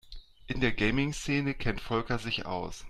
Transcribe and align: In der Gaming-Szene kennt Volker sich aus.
In 0.47 0.61
der 0.61 0.71
Gaming-Szene 0.71 1.53
kennt 1.53 1.79
Volker 1.79 2.17
sich 2.17 2.47
aus. 2.47 2.79